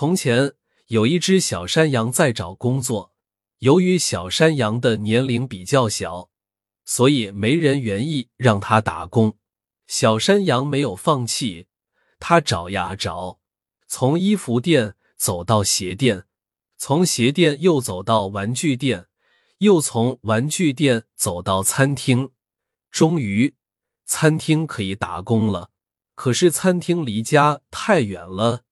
[0.00, 0.54] 从前
[0.86, 3.12] 有一只小山羊在找工作，
[3.58, 6.30] 由于小山羊的年龄比较小，
[6.86, 9.36] 所以没人愿意让它打工。
[9.86, 11.66] 小山羊没有放弃，
[12.18, 13.40] 它找呀找，
[13.88, 16.24] 从衣服店走到鞋店，
[16.78, 19.08] 从鞋店又走到玩具店，
[19.58, 22.30] 又从玩具店走到餐厅，
[22.90, 23.54] 终于
[24.06, 25.68] 餐厅可以打工了。
[26.14, 28.62] 可是餐厅离家太远了。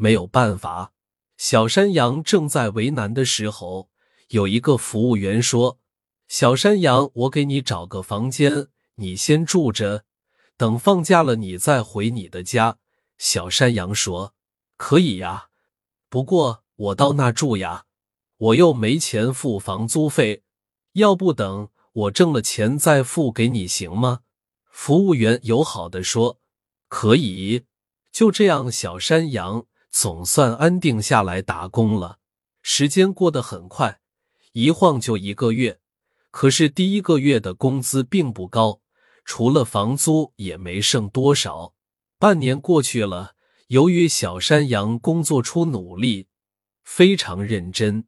[0.00, 0.92] 没有办法，
[1.36, 3.90] 小山羊正在为难的时候，
[4.28, 5.78] 有一个服务员说
[6.26, 10.04] ：“小山羊，我给你找个房间，你先住着，
[10.56, 12.78] 等放假了你再回你的家。”
[13.18, 14.32] 小山羊说
[14.78, 15.48] ：“可以呀，
[16.08, 17.84] 不过我到那住呀，
[18.38, 20.44] 我又没钱付房租费，
[20.94, 24.20] 要不等我挣了钱再付给你行吗？”
[24.72, 26.40] 服务员友好的说
[26.88, 27.66] ：“可以。”
[28.10, 29.66] 就这样，小山羊。
[29.90, 32.18] 总算安定下来打工了。
[32.62, 34.00] 时间过得很快，
[34.52, 35.80] 一晃就一个月。
[36.30, 38.80] 可是第一个月的工资并不高，
[39.24, 41.74] 除了房租也没剩多少。
[42.18, 43.34] 半年过去了，
[43.68, 46.28] 由于小山羊工作出努力，
[46.84, 48.06] 非常认真，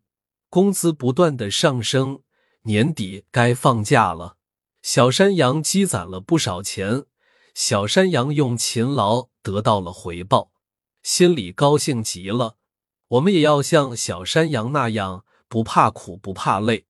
[0.49, 2.23] 工资不断的上升。
[2.65, 4.37] 年底该放假了，
[4.83, 7.07] 小山羊积攒了不少钱。
[7.55, 10.52] 小山羊用勤劳得到了回报。
[11.03, 12.57] 心里高兴极了，
[13.09, 16.87] 我们也要像小山羊那样，不怕苦不怕累，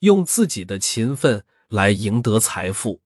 [0.00, 3.03] 用自己的勤奋来赢得财富。